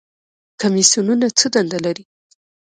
[0.61, 2.03] کمیسیونونه څه دنده لري؟